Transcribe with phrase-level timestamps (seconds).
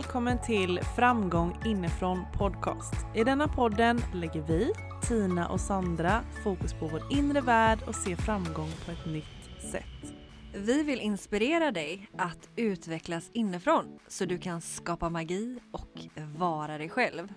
[0.00, 2.94] välkommen till Framgång inifrån podcast.
[3.14, 4.72] I denna podden lägger vi,
[5.02, 10.14] Tina och Sandra, fokus på vår inre värld och ser framgång på ett nytt sätt.
[10.54, 16.00] Vi vill inspirera dig att utvecklas inifrån så du kan skapa magi och
[16.36, 17.32] vara dig själv.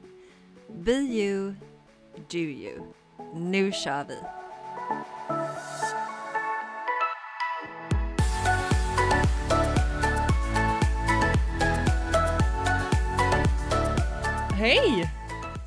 [0.83, 1.53] Be you,
[2.31, 2.81] do you.
[3.35, 4.17] Nu kör vi!
[14.63, 15.09] Hej!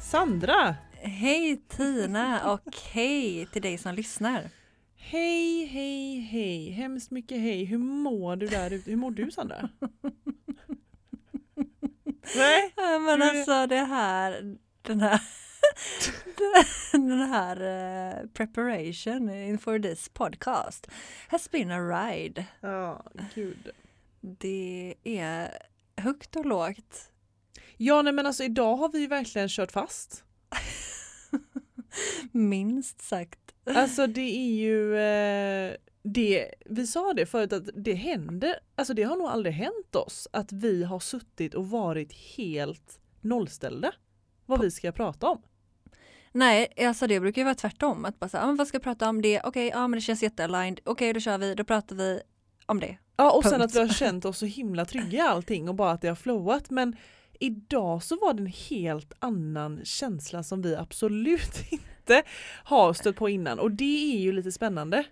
[0.01, 0.77] Sandra!
[0.93, 4.51] Hej Tina och hej till dig som lyssnar.
[4.97, 6.71] Hej, hej, hej.
[6.71, 7.65] Hemskt mycket hej.
[7.65, 8.91] Hur mår du där ute?
[8.91, 9.69] Hur mår du Sandra?
[12.37, 12.73] Nej?
[12.77, 15.21] Ja, men alltså det här, den här,
[16.93, 20.91] den här uh, preparation inför this podcast
[21.29, 22.45] has been a ride.
[22.61, 23.71] Ja, gud.
[24.21, 25.59] Det är
[25.97, 27.11] högt och lågt.
[27.77, 30.25] Ja, nej men alltså idag har vi verkligen kört fast.
[32.33, 33.39] Minst sagt.
[33.67, 39.03] Alltså det är ju, eh, det, vi sa det förut att det händer, alltså det
[39.03, 43.93] har nog aldrig hänt oss att vi har suttit och varit helt nollställda
[44.47, 45.43] vad vi ska prata om.
[46.33, 48.05] Nej, alltså det brukar ju vara tvärtom.
[48.05, 49.41] Att bara säga, ah, vad ska jag prata om det?
[49.41, 50.81] Okej, okay, ja men det känns jättealigned.
[50.85, 51.55] Okej, okay, då kör vi.
[51.55, 52.21] Då pratar vi
[52.67, 52.99] om det.
[53.17, 53.53] Ja, och Punkt.
[53.53, 56.09] sen att vi har känt oss så himla trygga i allting och bara att det
[56.09, 56.71] har flowat.
[56.71, 56.97] Men
[57.41, 62.23] idag så var det en helt annan känsla som vi absolut inte
[62.65, 65.05] har stött på innan och det är ju lite spännande.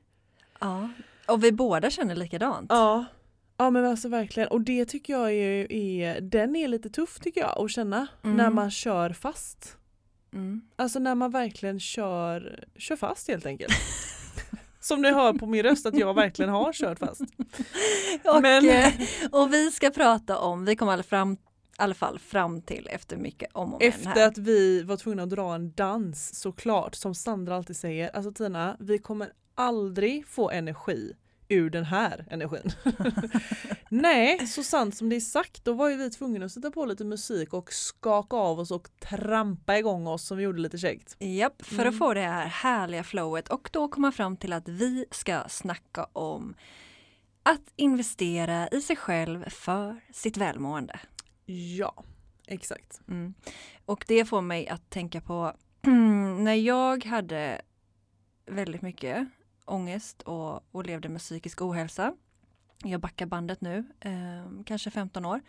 [0.61, 0.89] Ja,
[1.29, 2.67] och vi båda känner likadant.
[2.69, 3.05] Ja,
[3.57, 7.41] ja men alltså verkligen och det tycker jag är, är den är lite tuff tycker
[7.41, 8.37] jag att känna mm.
[8.37, 9.77] när man kör fast.
[10.33, 10.63] Mm.
[10.77, 13.73] Alltså när man verkligen kör, kör fast helt enkelt.
[14.81, 17.21] Som ni hör på min röst att jag verkligen har kört fast.
[18.25, 18.69] och, Men...
[18.69, 18.93] Eh,
[19.33, 21.37] och vi ska prata om, vi kommer alla fram
[21.77, 25.31] alla fall fram till efter mycket om och men Efter att vi var tvungna att
[25.31, 28.17] dra en dans såklart, som Sandra alltid säger.
[28.17, 31.13] Alltså Tina, vi kommer aldrig få energi
[31.49, 32.73] ur den här energin.
[33.89, 36.85] Nej, så sant som det är sagt, då var ju vi tvungna att sätta på
[36.85, 41.17] lite musik och skaka av oss och trampa igång oss som vi gjorde lite käckt.
[41.19, 41.89] Japp, för mm.
[41.89, 46.05] att få det här härliga flowet och då komma fram till att vi ska snacka
[46.13, 46.55] om
[47.43, 51.01] att investera i sig själv för sitt välmående.
[51.47, 52.05] Ja,
[52.47, 53.01] exakt.
[53.09, 53.35] Mm.
[53.85, 55.53] Och det får mig att tänka på
[56.39, 57.61] när jag hade
[58.47, 59.29] väldigt mycket
[59.65, 62.15] ångest och, och levde med psykisk ohälsa.
[62.85, 65.41] Jag backar bandet nu, eh, kanske 15 år.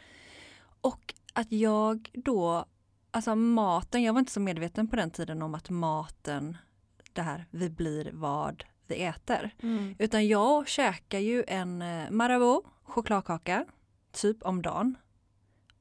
[0.82, 2.66] Och att jag då,
[3.12, 6.58] alltså maten, jag var inte så medveten på den tiden om att maten,
[7.14, 9.56] det här, vi blir vad vi äter.
[9.64, 9.96] Mm.
[10.00, 13.66] Utan jag käkar ju en eh, Marabou chokladkaka,
[14.12, 14.96] typ om dagen.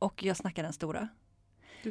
[0.05, 1.09] Och jag snackar den stora.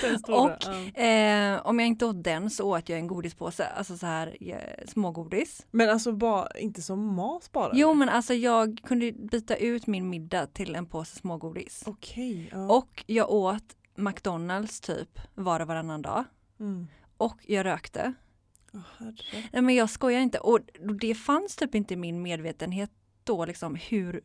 [0.00, 3.96] den stora och eh, om jag inte åt den så åt jag en godispåse, alltså
[3.96, 5.66] så här eh, smågodis.
[5.70, 7.72] Men alltså bara, inte som mat bara?
[7.74, 11.82] Jo men alltså jag kunde byta ut min middag till en påse smågodis.
[11.86, 12.46] Okej.
[12.46, 12.76] Okay, ja.
[12.76, 16.24] Och jag åt McDonalds typ var och varannan dag.
[16.60, 16.86] Mm.
[17.16, 18.12] Och jag rökte.
[18.72, 18.80] Oh,
[19.52, 20.60] Nej men jag skojar inte och
[21.00, 22.90] det fanns typ inte i min medvetenhet
[23.24, 24.22] då liksom hur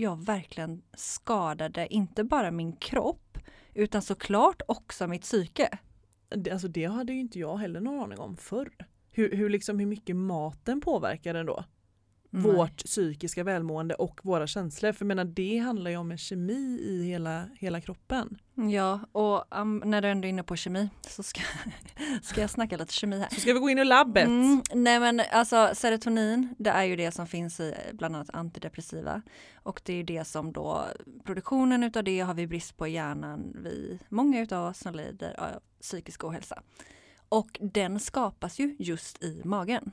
[0.00, 3.38] jag verkligen skadade inte bara min kropp
[3.74, 5.78] utan såklart också mitt psyke.
[6.28, 8.86] Det, alltså det hade ju inte jag heller någon aning om förr.
[9.10, 11.64] Hur, hur, liksom, hur mycket maten påverkar den då?
[12.30, 12.42] Nej.
[12.42, 14.92] vårt psykiska välmående och våra känslor.
[14.92, 18.38] För jag menar, det handlar ju om en kemi i hela, hela kroppen.
[18.54, 21.40] Ja, och um, när du ändå är inne på kemi så ska,
[22.22, 23.28] ska jag snacka lite kemi här.
[23.28, 24.26] Så ska vi gå in i labbet.
[24.26, 29.22] Mm, nej men alltså serotonin, det är ju det som finns i bland annat antidepressiva.
[29.54, 30.84] Och det är ju det som då,
[31.24, 35.40] produktionen utav det har vi brist på i hjärnan, vi, många utav oss som lider
[35.40, 36.62] av psykisk ohälsa.
[37.28, 39.92] Och den skapas ju just i magen.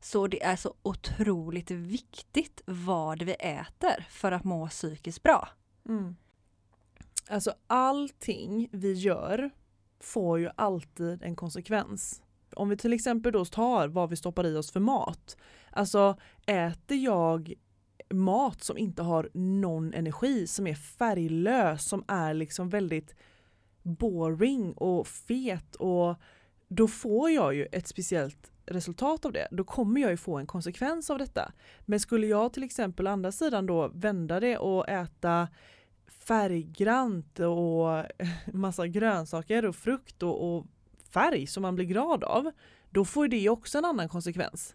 [0.00, 5.48] Så det är så otroligt viktigt vad vi äter för att må psykiskt bra.
[5.88, 6.16] Mm.
[7.28, 9.50] Alltså allting vi gör
[10.00, 12.22] får ju alltid en konsekvens.
[12.54, 15.36] Om vi till exempel då tar vad vi stoppar i oss för mat.
[15.70, 17.54] Alltså äter jag
[18.10, 23.14] mat som inte har någon energi, som är färglös, som är liksom väldigt
[23.82, 26.14] boring och fet och
[26.68, 30.46] då får jag ju ett speciellt resultat av det, då kommer jag ju få en
[30.46, 31.52] konsekvens av detta.
[31.80, 35.48] Men skulle jag till exempel andra sidan då vända det och äta
[36.26, 38.04] färggrant och
[38.52, 40.66] massa grönsaker och frukt och, och
[41.12, 42.50] färg som man blir glad av,
[42.90, 44.74] då får det också en annan konsekvens.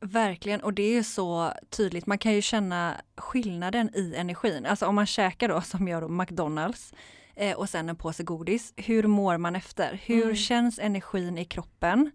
[0.00, 2.06] Verkligen, och det är så tydligt.
[2.06, 4.66] Man kan ju känna skillnaden i energin.
[4.66, 6.94] Alltså om man käkar då, som jag då, McDonalds
[7.36, 8.72] eh, och sen en påse godis.
[8.76, 10.00] Hur mår man efter?
[10.04, 10.36] Hur Mm.
[10.36, 12.10] känns energin i kroppen?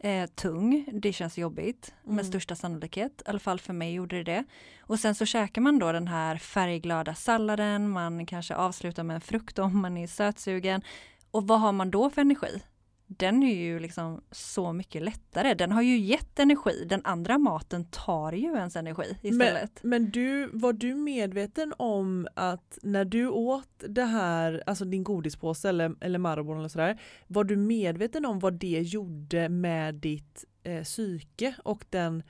[0.00, 2.16] Eh, tung, det känns jobbigt Mm.
[2.16, 3.22] med största sannolikhet.
[3.26, 4.44] I alla fall för mig gjorde det det.
[4.80, 9.20] Och sen så käkar man då den här färgglada salladen, man kanske avslutar med en
[9.20, 10.82] frukt om man är sötsugen.
[11.30, 12.62] Och vad har man då för energi?
[13.10, 15.54] Den är ju liksom så mycket lättare.
[15.54, 16.84] Den har ju gett energi.
[16.86, 19.82] Den andra maten tar ju ens energi istället.
[19.82, 25.68] Men du, var du medveten om att när du åt det här, alltså din godispåse
[25.68, 30.82] eller, eller Marabou eller sådär, var du medveten om vad det gjorde med ditt eh,
[30.82, 32.22] psyke och den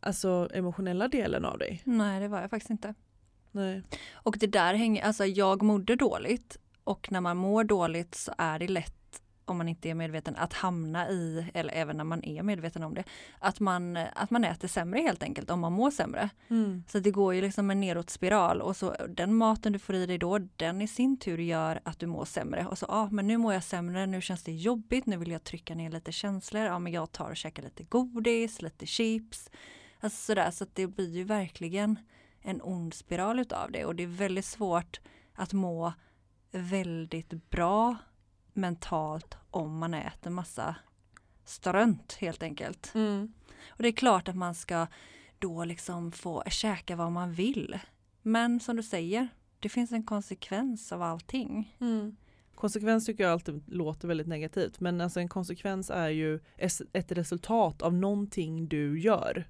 [0.00, 1.82] alltså, emotionella delen av dig?
[1.84, 2.94] Nej, det var jag faktiskt inte.
[3.50, 3.82] Nej.
[4.12, 8.58] Och det där hänger, alltså jag mådde dåligt och när man mår dåligt så är
[8.58, 8.99] det lätt
[9.44, 12.94] om man inte är medveten att hamna i, eller även när man är medveten om
[12.94, 13.04] det,
[13.38, 16.30] att man, att man äter sämre helt enkelt om man mår sämre.
[16.48, 16.84] Mm.
[16.88, 20.06] Så det går ju liksom en nedåt spiral och så den maten du får i
[20.06, 22.66] dig då, den i sin tur gör att du mår sämre.
[22.66, 25.30] Och så, ja ah, men nu mår jag sämre, nu känns det jobbigt, nu vill
[25.30, 29.50] jag trycka ner lite känslor, ja men jag tar och käkar lite godis, lite chips.
[30.00, 31.98] Alltså sådär, så det blir ju verkligen
[32.42, 35.00] en ond spiral utav det och det är väldigt svårt
[35.34, 35.92] att må
[36.52, 37.96] väldigt bra
[38.52, 40.76] mentalt om man äter massa
[41.44, 42.94] strönt helt enkelt.
[42.94, 43.32] Mm.
[43.68, 44.86] Och det är klart att man ska
[45.38, 47.78] då liksom få käka vad man vill.
[48.22, 49.28] Men som du säger,
[49.60, 51.76] det finns en konsekvens av allting.
[51.80, 52.16] Mm.
[52.54, 56.40] Konsekvens tycker jag alltid låter väldigt negativt men alltså en konsekvens är ju
[56.92, 59.48] ett resultat av någonting du gör.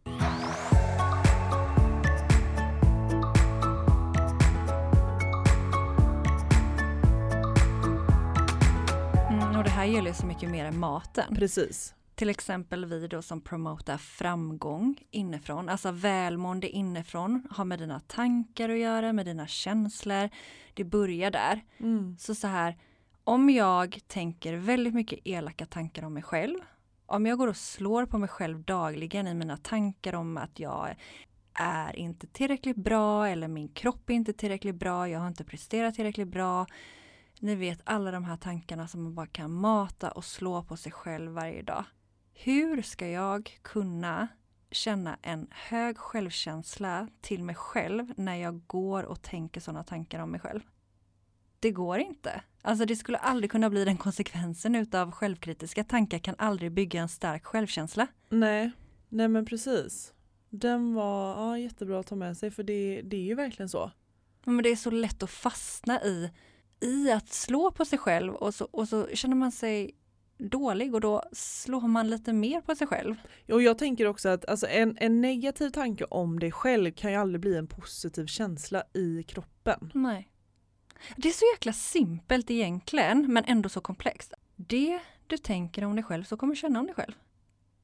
[10.10, 11.34] Det så mycket mer än maten.
[11.34, 11.94] Precis.
[12.14, 18.68] Till exempel vi då som promotar framgång inifrån, alltså välmående inifrån, har med dina tankar
[18.68, 20.28] att göra, med dina känslor.
[20.74, 21.60] Det börjar där.
[21.78, 22.16] Mm.
[22.18, 22.76] Så så här,
[23.24, 26.58] om jag tänker väldigt mycket elaka tankar om mig själv,
[27.06, 30.94] om jag går och slår på mig själv dagligen i mina tankar om att jag
[31.54, 35.94] är inte tillräckligt bra eller min kropp är inte tillräckligt bra, jag har inte presterat
[35.94, 36.66] tillräckligt bra.
[37.42, 40.92] Ni vet alla de här tankarna som man bara kan mata och slå på sig
[40.92, 41.84] själv varje dag.
[42.34, 44.28] Hur ska jag kunna
[44.70, 50.30] känna en hög självkänsla till mig själv när jag går och tänker sådana tankar om
[50.30, 50.60] mig själv?
[51.60, 52.42] Det går inte.
[52.62, 57.08] Alltså det skulle aldrig kunna bli den konsekvensen utav självkritiska tankar kan aldrig bygga en
[57.08, 58.06] stark självkänsla.
[58.28, 58.70] Nej,
[59.08, 60.12] nej men precis.
[60.50, 63.90] Den var ja, jättebra att ta med sig för det, det är ju verkligen så.
[64.44, 66.30] Men det är så lätt att fastna i,
[66.80, 69.94] i att slå på sig själv och så, och så känner man sig
[70.38, 73.14] dålig och då slår man lite mer på sig själv.
[73.48, 77.16] Och jag tänker också att alltså, en, en negativ tanke om dig själv kan ju
[77.16, 79.90] aldrig bli en positiv känsla i kroppen.
[79.94, 80.30] Nej.
[81.16, 84.32] Det är så jäkla simpelt egentligen, men ändå så komplext.
[84.56, 87.12] Det du tänker om dig själv så kommer du känna om dig själv.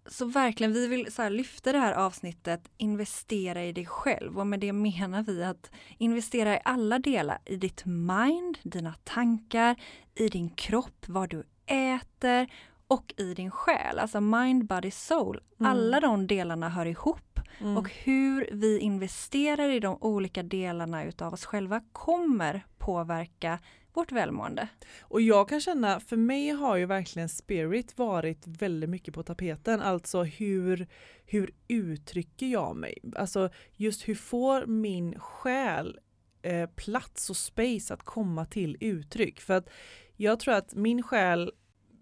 [0.09, 4.39] Så verkligen, vi vill så lyfta det här avsnittet, investera i dig själv.
[4.39, 7.39] Och med det menar vi att investera i alla delar.
[7.45, 9.77] I ditt mind, dina tankar,
[10.15, 12.47] i din kropp, vad du äter
[12.89, 13.99] och i din själ.
[13.99, 15.41] Alltså mind, body, soul.
[15.61, 15.73] Mm.
[15.73, 17.21] Alla de delarna hör ihop.
[17.61, 17.77] Mm.
[17.77, 23.59] Och hur vi investerar i de olika delarna utav oss själva kommer påverka
[23.97, 24.69] vårt välmående.
[25.01, 29.81] Och jag kan känna, för mig har ju verkligen spirit varit väldigt mycket på tapeten.
[29.81, 30.87] Alltså hur,
[31.25, 32.99] hur uttrycker jag mig?
[33.17, 35.99] Alltså just hur får min själ
[36.43, 39.41] eh, plats och space att komma till uttryck?
[39.41, 39.69] För att
[40.17, 41.53] jag tror att min själ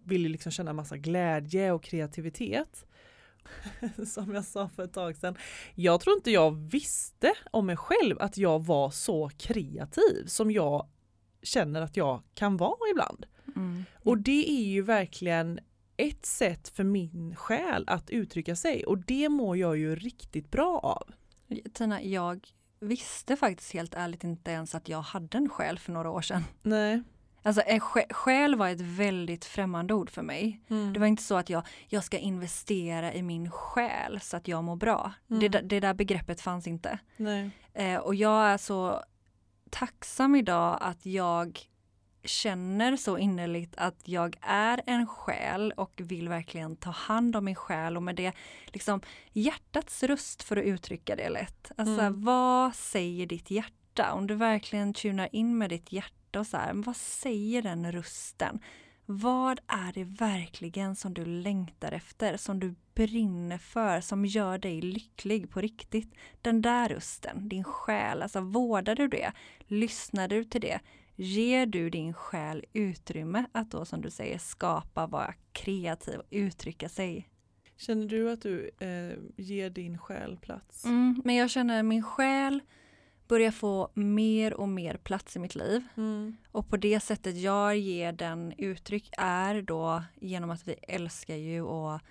[0.04, 2.86] vill ju liksom känna massa glädje och kreativitet.
[4.06, 5.36] Som jag sa för ett tag sedan.
[5.74, 10.88] Jag tror inte jag visste om mig själv att jag var så kreativ som jag
[11.42, 13.26] känner att jag kan vara ibland.
[13.56, 13.84] Mm.
[14.02, 15.60] Och det är ju verkligen
[15.96, 20.78] ett sätt för min själ att uttrycka sig och det mår jag ju riktigt bra
[20.78, 21.10] av.
[21.72, 22.48] Tina, jag
[22.80, 26.44] visste faktiskt helt ärligt inte ens att jag hade en själ för några år sedan.
[26.62, 27.02] Nej.
[27.46, 27.62] Alltså
[28.10, 30.60] själ var ett väldigt främmande ord för mig.
[30.70, 30.92] Mm.
[30.92, 34.64] Det var inte så att jag, jag ska investera i min själ så att jag
[34.64, 35.12] mår bra.
[35.30, 35.40] Mm.
[35.40, 36.98] Det, det där begreppet fanns inte.
[37.74, 39.02] Eh, och jag är så
[39.70, 41.60] tacksam idag att jag
[42.24, 47.54] känner så innerligt att jag är en själ och vill verkligen ta hand om min
[47.54, 48.32] själ och med det
[48.66, 49.00] liksom
[49.32, 51.72] hjärtats röst för att uttrycka det lätt.
[51.76, 52.24] Alltså Mm.
[52.24, 54.12] vad säger ditt hjärta?
[54.12, 58.58] Om du verkligen tunar in med ditt hjärta och så här, vad säger den rösten?
[59.06, 64.80] Vad är det verkligen som du längtar efter, som du brinner för, som gör dig
[64.80, 66.14] lycklig på riktigt?
[66.42, 69.32] Den där rösten, din själ, alltså vårdar du det?
[69.60, 70.80] Lyssnar du till det?
[71.16, 76.88] Ger du din själ utrymme att då som du säger skapa, vara kreativ och uttrycka
[76.88, 77.28] sig?
[77.76, 80.84] Känner du att du eh, ger din själ plats?
[80.84, 82.60] Mm, men jag känner min själ
[83.28, 85.84] börjar få mer och mer plats i mitt liv.
[85.96, 86.36] Mm.
[86.52, 91.60] Och på det sättet jag ger den uttryck är då genom att vi älskar ju
[91.66, 92.02] att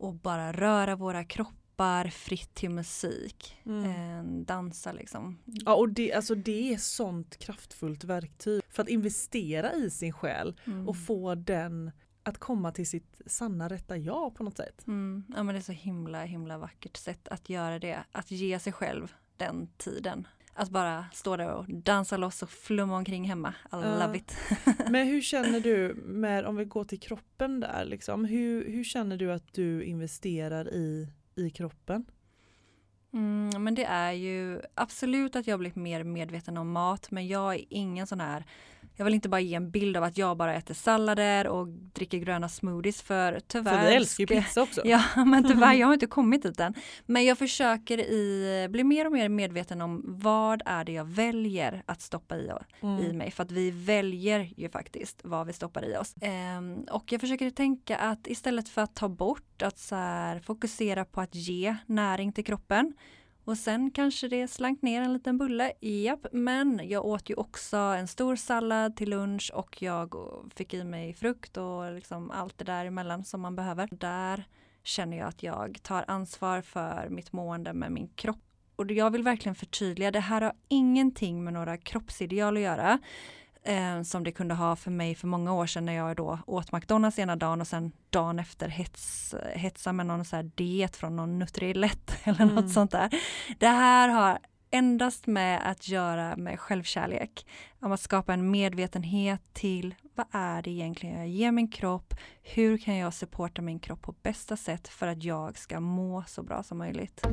[0.00, 3.56] och bara röra våra kroppar fritt till musik.
[3.66, 3.84] Mm.
[3.84, 5.38] Eh, dansa liksom.
[5.44, 10.60] Ja och det, alltså det är sånt kraftfullt verktyg för att investera i sin själ
[10.64, 10.88] Mm.
[10.88, 11.90] och få den
[12.22, 14.86] att komma till sitt sanna rätta jag på något sätt.
[14.86, 15.24] Mm.
[15.36, 17.98] Ja men det är så himla himla vackert sätt att göra det.
[18.12, 20.26] Att ge sig själv den tiden.
[20.58, 23.48] Att bara stå där och dansa loss och flumma omkring hemma.
[23.48, 24.06] I Ja.
[24.06, 24.36] love it.
[24.90, 29.16] Men hur känner du med, om vi går till kroppen där, liksom, hur, hur känner
[29.16, 32.04] du att du investerar i, i kroppen?
[33.12, 37.54] Mm, men det är ju absolut att jag blivit mer medveten om mat men jag
[37.54, 38.44] är ingen sån här
[38.98, 42.18] jag vill inte bara ge en bild av att jag bara äter sallader och dricker
[42.18, 44.82] gröna smoothies för tyvärr För vi älskar ju pizza också.
[44.84, 46.74] Ja men tyvärr, jag har inte kommit dit än.
[47.06, 51.82] Men jag försöker i, bli mer och mer medveten om vad är det jag väljer
[51.86, 52.50] att stoppa i, i
[52.82, 53.18] Mm.
[53.18, 53.30] mig.
[53.30, 56.14] För att vi väljer ju faktiskt vad vi stoppar i oss.
[56.20, 61.04] Ehm, och jag försöker tänka att istället för att ta bort, att så här, fokusera
[61.04, 62.94] på att ge näring till kroppen.
[63.44, 66.26] Och sen kanske det slank ner en liten bulle, japp.
[66.32, 70.14] Men jag åt ju också en stor sallad till lunch och jag
[70.54, 73.88] fick i mig frukt och liksom allt det där emellan som man behöver.
[73.90, 74.44] Där
[74.82, 78.44] känner jag att jag tar ansvar för mitt mående med min kropp.
[78.76, 82.98] Och jag vill verkligen förtydliga, det här har ingenting med några kroppsideal att göra.
[83.64, 86.72] Eh, som det kunde ha för mig för många år sedan när jag då åt
[86.72, 91.16] McDonalds ena dagen och sen dagen efter hets, hetsa med någon så här diet från
[91.16, 92.68] någon Nutrilett eller något Mm.
[92.68, 93.10] sånt där.
[93.58, 94.38] Det här har
[94.70, 97.46] endast med att göra med självkärlek.
[97.80, 102.14] Om att skapa en medvetenhet till vad är det egentligen jag ger min kropp?
[102.42, 106.42] Hur kan jag supporta min kropp på bästa sätt för att jag ska må så
[106.42, 107.26] bra som möjligt?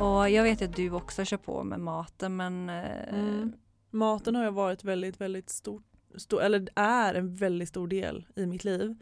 [0.00, 3.52] Och jag vet att du också kör på med maten men eh, Mm.
[3.90, 5.82] Maten har ju varit väldigt, väldigt stor,
[6.16, 8.96] stor, eller är en väldigt stor del i mitt liv.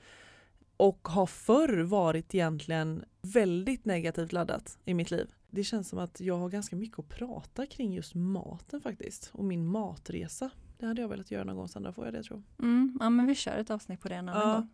[0.76, 5.34] Och har förr varit egentligen väldigt negativt laddat i mitt liv.
[5.50, 9.30] Det känns som att jag har ganska mycket att prata kring just maten faktiskt.
[9.32, 10.50] Och min matresa.
[10.78, 12.64] Det hade jag velat göra någon gång sen, då får jag det tror jag.
[12.66, 14.54] mm, ja men vi kör ett avsnitt på det en annan Ja.
[14.54, 14.68] gång.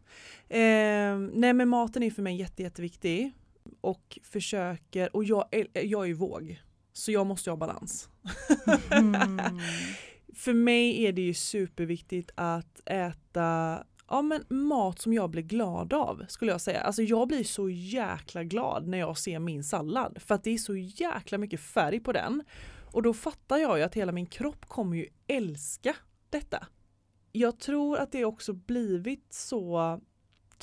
[0.61, 3.33] Eh, nej men maten är för mig jätte, jätteviktig.
[3.81, 6.61] Och försöker, och jag, är- jag är ju våg.
[6.93, 8.09] Så jag måste ha balans.
[8.91, 9.41] Mm.
[10.35, 15.93] För mig är det ju superviktigt att äta ja, men mat som jag blir glad
[15.93, 16.81] av skulle jag säga.
[16.81, 20.59] Alltså jag blir så jäkla glad när jag ser min sallad för att det är
[20.59, 22.45] så jäkla mycket färg på den.
[22.93, 25.97] Och då fattar jag ju att hela min kropp kommer ju älska
[26.31, 26.67] detta.
[27.33, 30.01] Jag tror att det också blivit så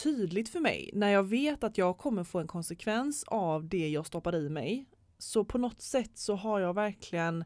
[0.03, 4.05] tydligt för mig när jag vet att jag kommer få en konsekvens av det jag
[4.05, 4.85] stoppar i mig.
[5.17, 7.45] Så på något sätt så har jag verkligen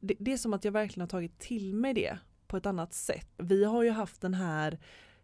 [0.00, 2.92] det, det är som att jag verkligen har tagit till mig det på ett annat
[2.92, 3.28] sätt.
[3.36, 4.78] Vi har ju haft den här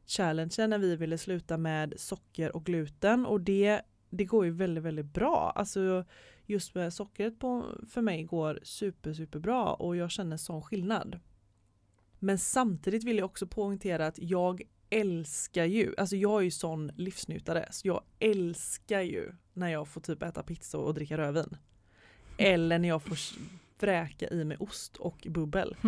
[0.06, 4.84] challengen när vi ville sluta med socker och gluten och det, det går ju väldigt,
[4.84, 5.52] väldigt bra.
[5.56, 6.04] Alltså
[6.46, 11.20] just med sockret på, för mig går super, super bra och jag känner sån skillnad.
[12.18, 16.92] Men samtidigt vill jag också poängtera att jag älskar ju, alltså jag är ju sån
[16.97, 21.56] livsnjutare, så jag älskar ju när jag får typ äta pizza och dricka rödvin.
[22.38, 23.18] Eller när jag får
[23.78, 25.76] vräka i mig ost och bubbel.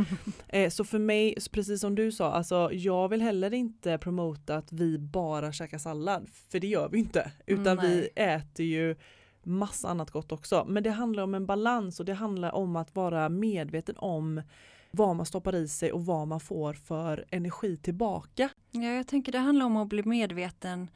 [0.49, 4.73] Eh, så för mig, precis som du sa, alltså jag vill heller inte promota att
[4.73, 7.32] vi bara käkar sallad, för det gör vi inte.
[7.47, 8.26] Utan vi Nej.
[8.35, 8.97] äter ju
[9.42, 10.64] massa annat gott också.
[10.68, 14.42] Men det handlar om en balans och det handlar om att vara medveten om
[14.92, 18.49] vad man stoppar i sig och vad man får för energi tillbaka.
[18.70, 20.90] Ja, jag tänker det handlar om att bli medveten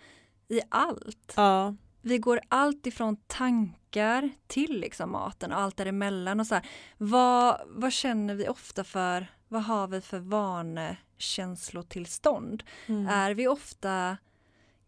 [0.48, 1.32] i allt.
[1.36, 1.74] Ja.
[2.00, 6.40] Vi går allt ifrån tankar till liksom maten och allt däremellan.
[6.40, 6.66] Och så här,
[6.98, 12.62] vad, vad känner vi ofta för, vad har vi för vanekänslotillstånd?
[12.86, 13.06] Mm.
[13.06, 14.16] Är vi ofta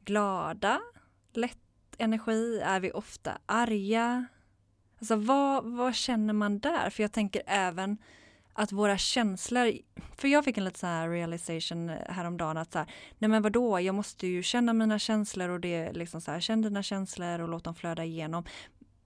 [0.05, 0.81] glada,
[1.33, 1.59] lätt
[1.99, 2.61] energi?
[2.65, 4.27] Är vi ofta arga?
[4.99, 6.91] Alltså vad, vad känner man där?
[6.91, 7.99] För jag tänker även
[8.59, 9.73] att våra känslor,
[10.17, 12.88] för jag fick en lite så här realization häromdagen att så här,
[13.19, 16.41] nej men vadå, jag måste ju känna mina känslor och det är liksom så här,
[16.41, 18.45] känn dina känslor och låt dem flöda igenom.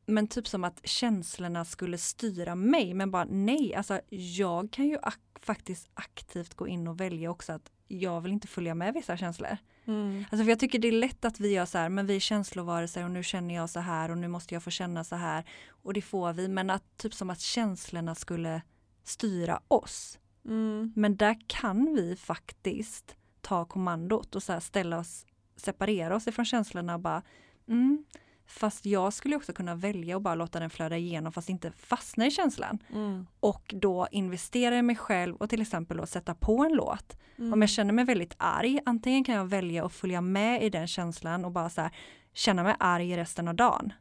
[0.06, 4.98] Men typ som att känslorna skulle styra mig, men bara nej, alltså jag kan ju
[5.02, 9.16] ak faktiskt aktivt gå in och välja också att jag vill inte följa med vissa
[9.16, 9.56] känslor.
[9.84, 10.24] Mm.
[10.30, 12.20] Alltså för jag tycker det är lätt att vi gör så här, men vi är
[12.20, 15.44] känslovarelser och nu känner jag så här och nu måste jag få känna så här.
[15.68, 18.62] Och det får vi, men att typ som att känslorna skulle
[19.04, 20.18] styra oss.
[20.44, 20.92] Mm.
[20.96, 26.94] Men där kan vi faktiskt ta kommandot och så ställa oss, separera oss ifrån känslorna
[26.94, 27.22] och bara
[27.68, 28.04] mm,
[28.46, 32.26] Fast jag skulle också kunna välja att bara låta den flöda igenom fast inte fastna
[32.26, 32.78] i känslan.
[32.92, 33.26] Mm.
[33.40, 37.16] Och då investera i mig själv och till exempel då sätta på en låt.
[37.38, 37.52] Mm.
[37.52, 40.86] Om jag känner mig väldigt arg, antingen kan jag välja att följa med i den
[40.86, 41.90] känslan och bara så här,
[42.32, 43.92] känna mig arg resten av dagen.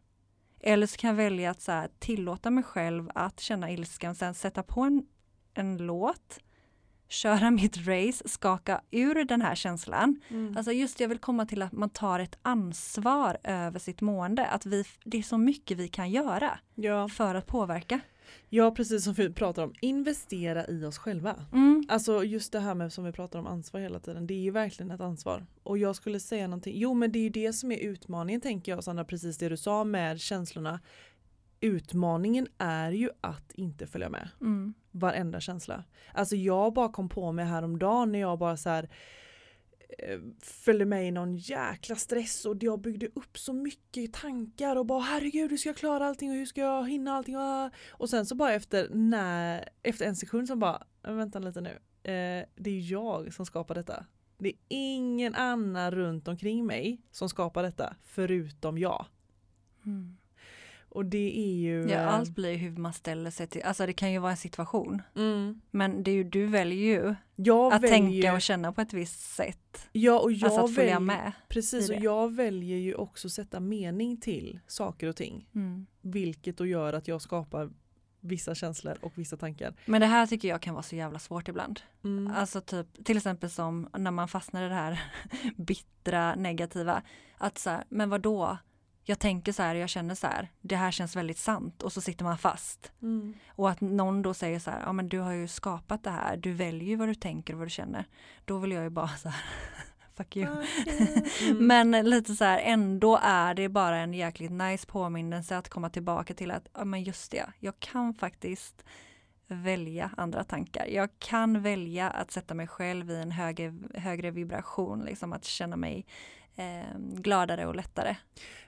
[0.63, 4.33] Eller så kan jag välja att så här, tillåta mig själv att känna ilskan, sen
[4.33, 5.05] sätta på en,
[5.53, 6.39] en låt,
[7.09, 10.21] köra mitt race, skaka ur den här känslan.
[10.29, 10.57] Mm.
[10.57, 14.47] Alltså just det, jag vill komma till att man tar ett ansvar över sitt mående.
[14.47, 17.09] Att vi, det är så mycket vi kan göra ja.
[17.09, 17.99] för att påverka.
[18.49, 21.45] Ja, precis som vi pratar om, investera i oss själva.
[21.53, 21.85] Mm.
[21.89, 24.51] Alltså just det här med som vi pratar om ansvar hela tiden, det är ju
[24.51, 25.45] verkligen ett ansvar.
[25.63, 28.71] Och jag skulle säga någonting, jo men det är ju det som är utmaningen tänker
[28.71, 30.79] jag Sandra, precis det du sa med känslorna.
[31.59, 34.73] Utmaningen är ju att inte följa med Mm.
[34.91, 35.83] varenda känsla.
[36.13, 38.89] Alltså jag bara kom på mig häromdagen när jag bara så här
[39.97, 44.85] Eh, följde med i någon jäkla stress och jag byggde upp så mycket tankar och
[44.85, 47.37] bara herregud hur ska jag klara allting och hur ska jag hinna allting?
[47.37, 51.79] Och, och sen så bara efter, när, efter en sekund så bara vänta lite nu.
[52.03, 54.05] Eh, det är jag som skapar detta.
[54.37, 59.05] Det är ingen annan runt omkring mig som skapar detta förutom jag.
[59.85, 60.17] Mm
[60.91, 63.93] och det är ju Ja, eh, allt blir hur man ställer sig till, alltså det
[63.93, 65.01] kan ju vara en situation.
[65.15, 68.81] mm, Men det är ju, du väljer ju jag att väljer, tänka och känna på
[68.81, 69.89] ett visst sätt.
[69.91, 71.31] ja, och jag alltså att följa väljer, med.
[71.49, 75.49] Precis, och jag väljer ju också sätta mening till saker och ting.
[75.55, 75.85] Mm.
[76.01, 77.69] Vilket då gör att jag skapar
[78.19, 79.73] vissa känslor och vissa tankar.
[79.85, 81.81] Men det här tycker jag kan vara så jävla svårt ibland.
[82.03, 82.33] Mm.
[82.35, 85.01] Alltså typ till exempel som när man fastnar i det här
[85.55, 87.01] bittra, negativa.
[87.37, 88.57] Att så här, men vad då?
[89.03, 92.01] Jag tänker så här, jag känner så här, det här känns väldigt sant och så
[92.01, 92.91] sitter man fast.
[93.01, 93.33] Mm.
[93.47, 96.37] Och att någon då säger så här, ja men du har ju skapat det här,
[96.37, 98.05] du väljer ju vad du tänker och vad du känner.
[98.45, 99.43] Då vill jag ju bara så här,
[100.15, 100.47] fuck you.
[101.41, 101.67] Mm.
[101.67, 106.33] Men lite så här, ändå är det bara en jäkligt nice påminnelse att komma tillbaka
[106.33, 108.83] till att, ja men just det, jag kan faktiskt
[109.47, 110.85] välja andra tankar.
[110.85, 115.75] Jag kan välja att sätta mig själv i en högre, högre vibration, liksom att känna
[115.75, 116.05] mig
[116.55, 118.15] eh, gladare och lättare.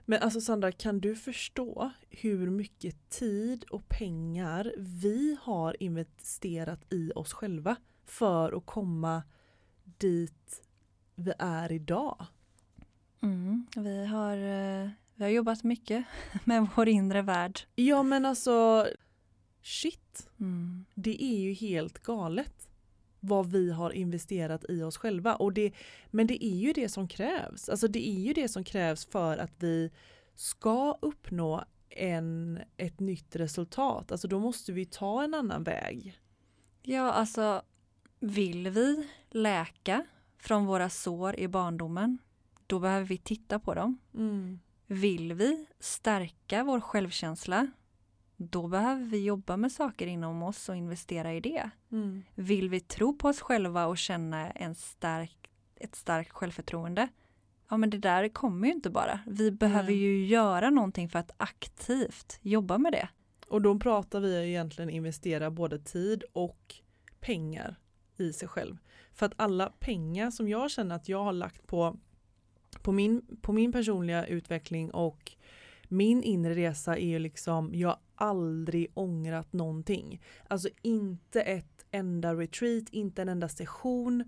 [0.06, 7.12] Men alltså Sandra, kan du förstå hur mycket tid och pengar vi har investerat i
[7.15, 9.24] oss själva för att komma
[9.84, 10.62] dit
[11.15, 12.26] vi är idag?
[13.22, 16.06] Mm, vi, har, eh, vi har jobbat mycket
[16.46, 17.60] med vår inre värld.
[17.76, 18.88] Ja men alltså
[19.62, 20.86] shit, Mm.
[20.96, 22.67] det är ju helt galet
[23.24, 25.36] vad vi har investerat i oss själva.
[25.36, 25.72] Och det,
[26.12, 27.70] men det är ju det som krävs.
[27.70, 29.92] Alltså det är ju det som krävs för att vi
[30.36, 34.12] ska uppnå en, ett nytt resultat.
[34.12, 36.20] Alltså då måste vi ta en annan väg.
[36.82, 37.62] Ja, alltså
[38.20, 40.06] vill vi läka
[40.38, 42.18] från våra sår i barndomen,
[42.68, 44.00] då behöver vi titta på dem.
[44.14, 44.60] Mm.
[44.88, 47.68] Vill vi stärka vår självkänsla,
[48.43, 51.69] då behöver vi jobba med saker inom oss och investera i det.
[51.91, 52.23] Mm.
[52.36, 57.08] Vill vi tro på oss själva och känna en stark, ett starkt självförtroende,
[57.69, 59.19] ja men det där kommer ju inte bara.
[59.27, 59.97] Vi behöver Nej.
[59.97, 63.10] ju göra någonting för att aktivt jobba med det.
[63.47, 66.75] Och då pratar vi egentligen investera både tid och
[67.19, 67.79] pengar
[68.17, 68.77] i sig själv.
[69.13, 71.99] För att alla pengar som jag känner att jag har lagt på,
[72.82, 75.32] på, min, på min personliga utveckling och
[75.88, 80.21] min inre resa är ju liksom, jag aldrig ångrat någonting.
[80.47, 84.23] Alltså inte ett enda retreat, inte en enda session,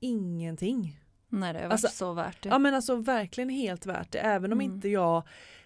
[0.00, 0.98] ingenting.
[1.28, 2.48] Nej, det har varit Alltså, så värt det.
[2.48, 4.18] Ja men alltså verkligen helt värt det.
[4.18, 4.74] Även om Mm.
[4.74, 5.16] inte jag,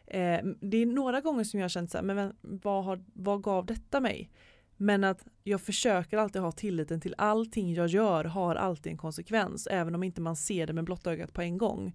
[0.06, 3.42] eh, det är några gånger som jag har känt så här, men vad, har, vad
[3.42, 4.30] gav detta mig?
[4.76, 9.66] Men att jag försöker alltid ha tilliten till allting jag gör har alltid en konsekvens.
[9.70, 11.94] Även om inte man ser det med blotta ögat på en gång.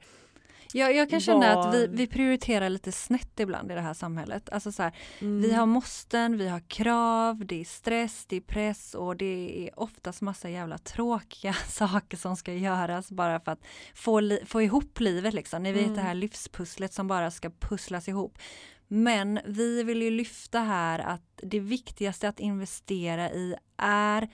[0.73, 4.49] Jag, jag kan känna att vi, vi prioriterar lite snett ibland i det här samhället.
[4.49, 5.41] Alltså så här, Mm.
[5.41, 9.79] Vi har måsten, vi har krav, det är stress, det är press och det är
[9.79, 15.33] oftast massa jävla tråkiga saker som ska göras bara för att få, få ihop livet
[15.33, 15.63] liksom.
[15.63, 15.95] Ni vet Mm.
[15.95, 18.37] det här livspusslet som bara ska pusslas ihop.
[18.87, 24.29] Men vi vill ju lyfta här att det viktigaste att investera i är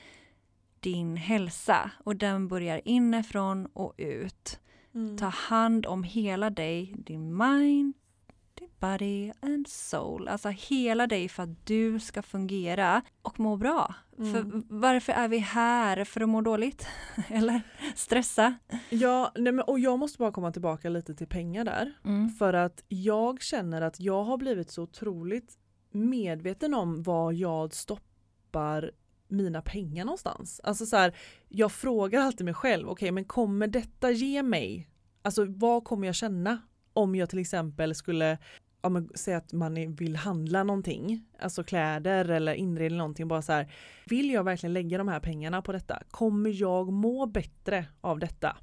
[0.79, 4.59] din hälsa och den börjar inifrån och ut.
[4.95, 5.17] Mm.
[5.17, 7.93] Ta hand om hela dig, din mind,
[8.53, 10.27] din body and soul.
[10.27, 13.95] Alltså hela dig för att du ska fungera och må bra.
[14.17, 14.33] Mm.
[14.33, 16.03] För varför är vi här?
[16.03, 16.87] För att må dåligt?
[17.29, 17.61] Eller
[17.95, 18.55] stressa?
[18.89, 21.93] Ja, nej men, och jag måste bara komma tillbaka lite till pengar där.
[22.05, 22.29] Mm.
[22.29, 25.57] För att jag känner att jag har blivit så otroligt
[25.91, 28.91] medveten om var jag stoppar
[29.27, 30.61] mina pengar någonstans.
[30.63, 31.15] Alltså så här,
[31.49, 34.89] jag frågar alltid mig själv, okej men kommer detta ge mig,
[35.21, 36.61] alltså vad kommer jag känna
[36.93, 38.37] om jag till exempel skulle
[38.81, 43.51] ja, men, säga att man vill handla någonting, alltså kläder eller inredning någonting, bara så
[43.51, 43.71] här,
[44.05, 46.03] vill jag verkligen lägga de här pengarna på detta?
[46.11, 48.57] Kommer jag må bättre av detta?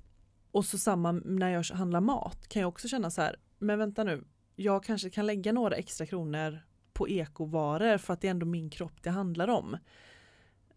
[0.50, 4.04] Och så samma när jag handlar mat kan jag också känna så här, men vänta
[4.04, 4.24] nu,
[4.56, 6.58] jag kanske kan lägga några extra kronor
[6.92, 9.76] på ekovaror för att det är ändå min kropp det handlar om.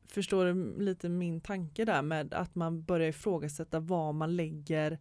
[0.07, 4.99] Förstår du lite min tanke där med att man börjar ifrågasätta var man lägger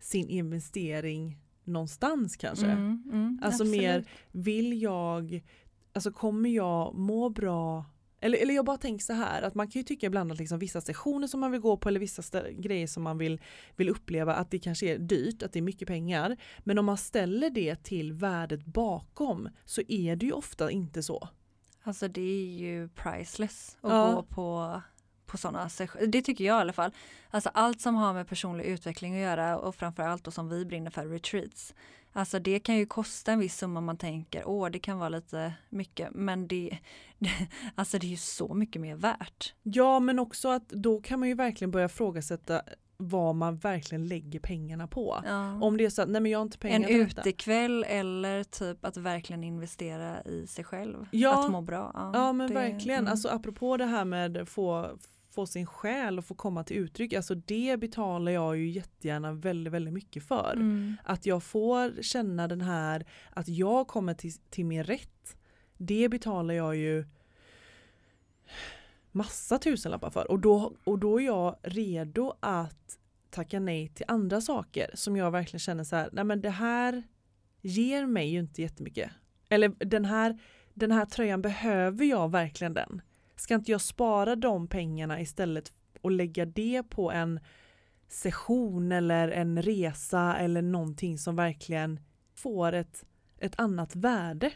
[0.00, 2.66] sin investering någonstans kanske.
[2.66, 3.80] Mm, mm, Alltså absolut.
[3.80, 5.44] mer, vill jag,
[5.92, 7.84] alltså kommer jag må bra
[8.24, 10.58] eller, eller jag bara tänker så här att man kan ju tycka ibland att liksom
[10.58, 13.40] vissa sessioner som man vill gå på eller vissa grejer som man vill,
[13.76, 16.36] vill uppleva att det kanske är dyrt, att det är mycket pengar.
[16.58, 21.28] Men om man ställer det till värdet bakom så är det ju ofta inte så.
[21.82, 24.12] Alltså det är ju priceless att Ja.
[24.12, 24.82] gå på,
[25.26, 26.06] på sådana sessioner.
[26.06, 26.92] Det tycker jag i alla fall.
[27.30, 30.90] Alltså allt som har med personlig utveckling att göra och framförallt då som vi brinner
[30.90, 31.74] för retreats.
[32.12, 35.54] Alltså det kan ju kosta en viss summa man tänker, åh det kan vara lite
[35.68, 36.78] mycket, men det,
[37.74, 39.54] alltså det är ju så mycket mer värt.
[39.62, 42.62] Ja men också att då kan man ju verkligen börja frågasätta
[43.08, 45.22] vad man verkligen lägger pengarna på.
[45.24, 45.62] Ja.
[45.62, 48.84] Om det är så att nej men jag har inte pengar en utekväll eller typ
[48.84, 51.06] att verkligen investera i sig själv.
[51.10, 51.44] Ja.
[51.44, 52.10] Att må bra.
[52.14, 53.10] Ja men det- verkligen, mm.
[53.10, 54.98] alltså apropå det här med få,
[55.30, 59.72] få sin själ och få komma till uttryck, alltså det betalar jag ju jättegärna väldigt,
[59.72, 60.52] väldigt mycket för.
[60.52, 60.96] Mm.
[61.04, 65.36] Att jag får känna den här, att jag kommer till, till min rätt,
[65.76, 67.04] det betalar jag ju
[69.12, 72.98] massa tusenlappar för och då, och då är jag redo att
[73.30, 77.02] tacka nej till andra saker som jag verkligen känner så här, nej men det här
[77.60, 79.10] ger mig ju inte jättemycket.
[79.48, 80.38] Eller den här,
[80.74, 83.02] den här tröjan, behöver jag verkligen den?
[83.36, 87.40] Ska inte jag spara de pengarna istället och lägga det på en
[88.08, 92.00] session eller en resa eller någonting som verkligen
[92.34, 93.04] får ett,
[93.38, 94.52] ett annat värde?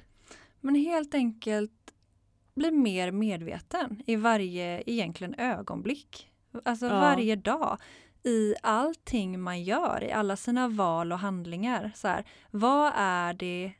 [0.60, 1.85] Men helt enkelt
[2.56, 6.30] bli mer medveten i varje egentligen ögonblick.
[6.64, 7.00] Alltså Ja.
[7.00, 7.78] varje dag.
[8.24, 11.92] I allting man gör, i alla sina val och handlingar.
[11.94, 13.72] Så här, vad är det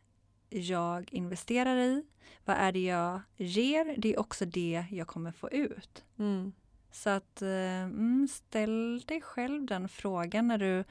[0.49, 2.05] jag investerar i?
[2.45, 3.95] Vad är det jag ger?
[3.99, 6.05] Det är också det jag kommer få ut.
[6.19, 6.53] Mm.
[6.93, 10.85] Så att eh, mm, ställ dig själv den frågan när du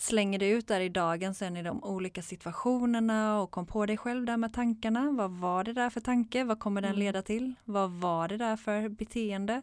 [0.00, 3.96] slänger dig ut där i dagen sen i de olika situationerna och kom på dig
[3.96, 5.10] själv där med tankarna.
[5.12, 6.44] Vad var det där för tanke?
[6.44, 7.00] Vad kommer den Mm.
[7.00, 7.54] leda till?
[7.64, 9.62] Vad var det där för beteende?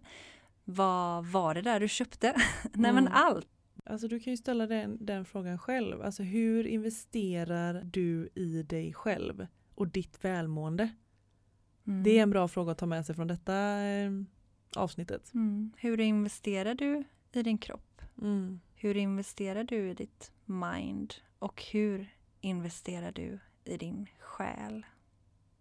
[0.63, 2.35] Vad var det där du köpte?
[2.73, 3.13] Nej men Mm.
[3.15, 3.47] allt.
[3.85, 6.01] Alltså du kan ju ställa den, den frågan själv.
[6.01, 10.89] Alltså hur investerar du i dig själv och ditt välmående?
[11.87, 12.03] Mm.
[12.03, 14.11] Det är en bra fråga att ta med sig från detta eh,
[14.75, 15.33] avsnittet.
[15.33, 15.71] Mm.
[15.77, 18.01] Hur investerar du i din kropp?
[18.21, 18.59] Mm.
[18.85, 21.13] Hur investerar du i ditt mind?
[21.39, 24.85] Och hur investerar du i din själ?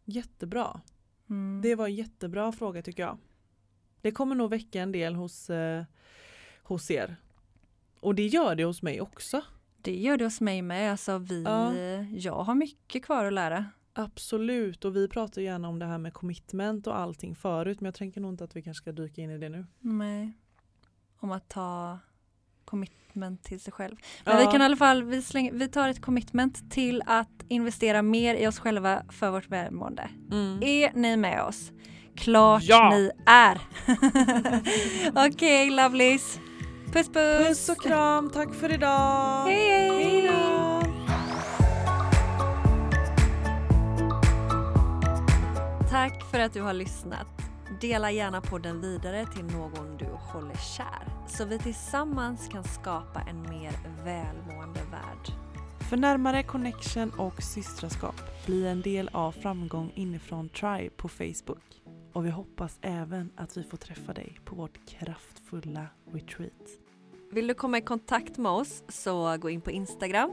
[0.04, 0.80] Jättebra.
[1.30, 1.60] Mm.
[1.62, 3.18] Det var en jättebra fråga tycker jag.
[4.00, 5.84] Det kommer nog väcka en del hos, eh,
[6.62, 7.16] hos er.
[8.00, 9.42] Och det gör det hos mig också.
[9.82, 10.90] Det gör det hos mig med.
[10.90, 11.74] Alltså vi, Ja.
[12.02, 13.66] Jag har mycket kvar att lära.
[13.92, 17.94] Absolut och vi pratar gärna om det här med commitment och allting förut men jag
[17.94, 19.66] tänker nog inte att vi kanske ska dyka in i det nu.
[19.80, 20.32] Nej.
[21.18, 21.98] Om att ta
[22.64, 23.96] commitment till sig själv.
[24.24, 24.46] Men Ja.
[24.46, 28.34] vi kan i alla fall, vi, slänger, vi tar ett commitment till att investera mer
[28.34, 30.08] i oss själva för vårt välmående.
[30.32, 30.62] Mm.
[30.62, 31.70] Är ni med oss?
[32.16, 32.90] Klart Ja.
[32.90, 33.60] ni är!
[35.28, 36.38] Okej lovelies.
[36.92, 37.48] Puss puss!
[37.48, 39.44] Puss och kram, tack för idag!
[39.44, 40.04] Hej hej!
[40.04, 40.80] Hej då!
[45.90, 47.26] Tack för att du har lyssnat.
[47.80, 53.42] Dela gärna podden vidare till någon du håller kär så vi tillsammans kan skapa en
[53.42, 53.72] mer
[54.04, 55.32] välmående värld.
[55.90, 58.14] För närmare connection och systraskap,
[58.46, 61.82] bli en del av Framgång inifrån Tribe på Facebook.
[62.12, 66.68] Och vi hoppas även att vi får träffa dig på vårt kraftfulla retreat.
[67.32, 70.30] Vill du komma i kontakt med oss så gå in på Instagram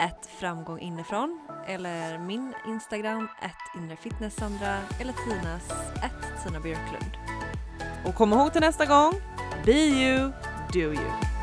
[0.00, 5.70] ett framgång inifrån eller min Instagram ett inrefitnesssandra eller Tinas
[6.04, 7.16] ett Tina Björklund.
[8.04, 9.12] Och kom ihåg till nästa gång,
[9.64, 10.32] be you,
[10.72, 11.33] do you.